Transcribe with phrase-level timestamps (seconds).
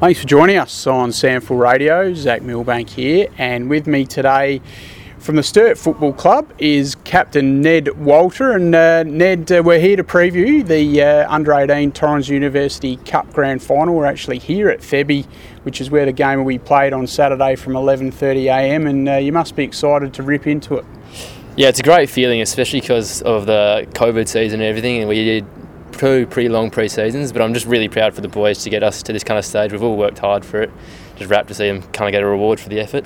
[0.00, 2.14] Thanks for joining us on SANFL Radio.
[2.14, 4.62] Zach Milbank here, and with me today
[5.18, 8.52] from the Sturt Football Club is Captain Ned Walter.
[8.52, 13.32] And uh, Ned, uh, we're here to preview the uh, Under 18 Torrens University Cup
[13.32, 13.96] Grand Final.
[13.96, 15.26] We're actually here at Thebe,
[15.64, 19.32] which is where the game will be played on Saturday from 11:30am, and uh, you
[19.32, 20.84] must be excited to rip into it.
[21.56, 25.24] Yeah, it's a great feeling, especially because of the COVID season and everything, and we
[25.24, 25.44] did
[25.92, 27.32] two pretty long pre-seasons.
[27.32, 29.44] But I'm just really proud for the boys to get us to this kind of
[29.44, 29.72] stage.
[29.72, 30.70] We've all worked hard for it.
[31.16, 33.04] Just wrapped to see them kind of get a reward for the effort.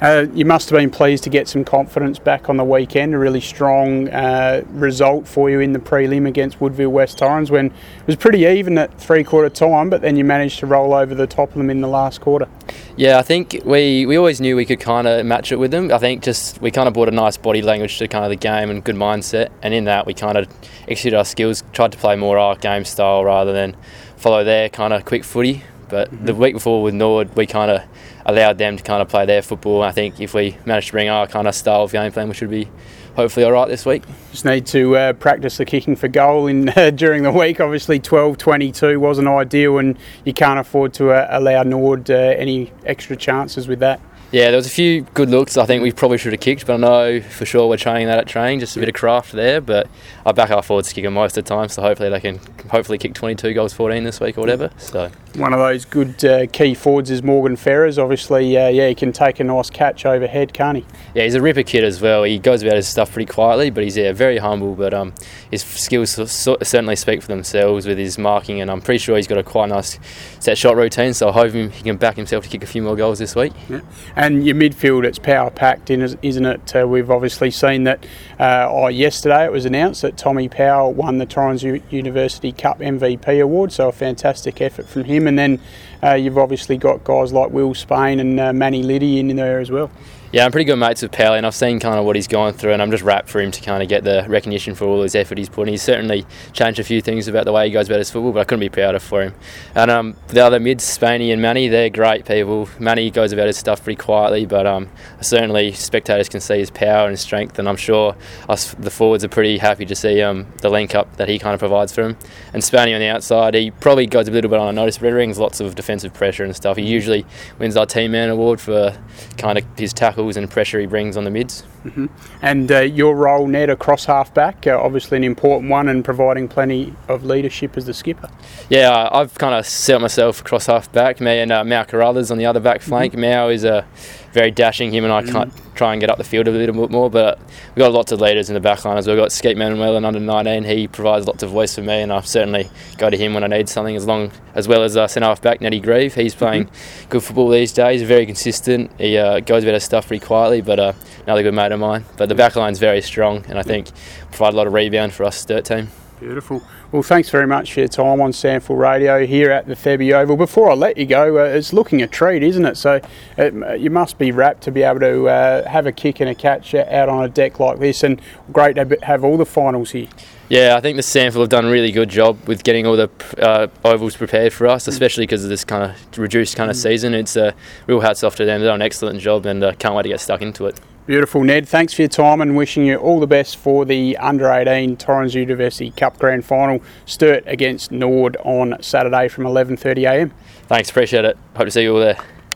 [0.00, 3.14] Uh, you must have been pleased to get some confidence back on the weekend.
[3.14, 7.66] A really strong uh, result for you in the prelim against Woodville West Torrens when
[7.66, 11.14] it was pretty even at three quarter time, but then you managed to roll over
[11.14, 12.48] the top of them in the last quarter.
[12.96, 15.92] Yeah, I think we, we always knew we could kind of match it with them.
[15.92, 18.36] I think just we kind of brought a nice body language to kind of the
[18.36, 20.48] game and good mindset, and in that we kind of
[20.88, 23.76] executed our skills, tried to play more our game style rather than
[24.16, 25.62] follow their kind of quick footy.
[25.90, 26.24] But mm-hmm.
[26.24, 27.82] the week before with Nord, we kind of
[28.30, 29.82] allowed them to kind of play their football.
[29.82, 32.34] I think if we manage to bring our kind of style of game plan, we
[32.34, 32.68] should be
[33.16, 34.02] hopefully all right this week.
[34.30, 37.60] Just need to uh, practice the kicking for goal in uh, during the week.
[37.60, 42.72] Obviously, 12 22 wasn't ideal, and you can't afford to uh, allow Nord uh, any
[42.86, 44.00] extra chances with that.
[44.32, 45.56] Yeah, there was a few good looks.
[45.56, 48.18] I think we probably should have kicked, but I know for sure we're training that
[48.18, 48.60] at training.
[48.60, 49.88] Just a bit of craft there, but
[50.24, 52.38] I back our forwards to kick them most of the time, so hopefully they can
[52.70, 54.70] hopefully kick 22 goals 14 this week or whatever.
[54.78, 57.98] So one of those good uh, key forwards is Morgan Ferrers.
[57.98, 60.86] Obviously, uh, yeah, he can take a nice catch overhead, can't he?
[61.14, 62.24] Yeah, he's a ripper kid as well.
[62.24, 64.74] He goes about his stuff pretty quietly, but he's yeah very humble.
[64.74, 65.14] But um,
[65.50, 69.38] his skills certainly speak for themselves with his marking, and I'm pretty sure he's got
[69.38, 69.98] a quite nice
[70.40, 71.14] set shot routine.
[71.14, 73.52] So I hope he can back himself to kick a few more goals this week.
[73.68, 73.80] Yeah.
[74.16, 76.76] And your midfield, it's power packed, isn't it?
[76.76, 78.04] Uh, we've obviously seen that.
[78.38, 82.78] Uh, oh, yesterday it was announced that Tommy Powell won the Torrens U- University Cup
[82.80, 85.26] MVP award, so a fantastic effort from him.
[85.26, 85.60] And then
[86.02, 89.70] uh, you've obviously got guys like Will Spain and uh, Manny Liddy in there as
[89.70, 89.90] well.
[90.32, 92.54] Yeah, I'm pretty good mates with Powell, and I've seen kind of what he's going
[92.54, 95.02] through, and I'm just rapt for him to kind of get the recognition for all
[95.02, 95.74] his effort he's put in.
[95.74, 98.38] He's certainly changed a few things about the way he goes about his football, but
[98.38, 99.34] I couldn't be prouder for him.
[99.74, 102.68] And um, the other mids, Spainy and Manny, they're great people.
[102.78, 104.88] Manny goes about his stuff pretty quietly, but um,
[105.20, 108.14] certainly spectators can see his power and strength, and I'm sure
[108.48, 111.54] us, the forwards, are pretty happy to see um, the link up that he kind
[111.54, 112.16] of provides for him.
[112.52, 115.10] And Spainy on the outside, he probably goes a little bit on notice, but he
[115.10, 116.76] brings lots of defensive pressure and stuff.
[116.76, 117.26] He usually
[117.58, 118.96] wins our team man award for
[119.36, 119.92] kind of his
[120.28, 121.62] and pressure he brings on the mids.
[121.84, 122.06] Mm-hmm.
[122.42, 126.94] And uh, your role, Ned, across halfback, uh, obviously an important one, and providing plenty
[127.08, 128.28] of leadership as the skipper.
[128.68, 131.20] Yeah, I've kind of set myself across halfback.
[131.20, 133.12] Me and uh, Mal Carruthers on the other back flank.
[133.12, 133.20] Mm-hmm.
[133.20, 133.86] Mal is a
[134.32, 134.92] very dashing.
[134.92, 135.74] Him and I can't mm.
[135.74, 138.20] try and get up the field a little bit more, but we've got lots of
[138.20, 139.16] leaders in the back line as well.
[139.16, 140.64] We've got Skeet Manuel and under 19.
[140.64, 143.46] He provides lots of voice for me, and I certainly go to him when I
[143.46, 143.96] need something.
[143.96, 146.14] As long as well as uh, centre half back Nettie Grieve.
[146.14, 147.08] He's playing mm-hmm.
[147.08, 148.02] good football these days.
[148.02, 148.90] Very consistent.
[148.98, 150.92] He uh, goes about his stuff pretty quietly, but uh,
[151.24, 152.04] another good mate of mine.
[152.16, 153.88] But the back line's very strong, and I think
[154.30, 155.88] provide a lot of rebound for us Sturt team.
[156.20, 156.62] Beautiful.
[156.92, 160.36] Well, thanks very much for your time on SANFL Radio here at the Thebe Oval.
[160.36, 162.76] Before I let you go, uh, it's looking a treat, isn't it?
[162.76, 163.00] So
[163.38, 166.28] it, uh, you must be rapt to be able to uh, have a kick and
[166.28, 168.20] a catch out on a deck like this, and
[168.52, 170.08] great to have all the finals here.
[170.50, 173.08] Yeah, I think the SANFL have done a really good job with getting all the
[173.38, 176.82] uh, ovals prepared for us, especially because of this kind of reduced kind of mm.
[176.82, 177.14] season.
[177.14, 177.54] It's a
[177.86, 178.60] real hats off to them.
[178.60, 180.78] They've done an excellent job, and uh, can't wait to get stuck into it.
[181.10, 181.68] Beautiful, Ned.
[181.68, 185.34] Thanks for your time and wishing you all the best for the Under 18 Torrens
[185.34, 186.80] University Cup Grand Final.
[187.04, 190.32] Sturt against Nord on Saturday from 11:30 a.m.
[190.68, 191.36] Thanks, appreciate it.
[191.56, 192.39] Hope to see you all there.